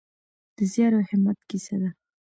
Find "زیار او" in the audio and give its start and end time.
0.71-1.03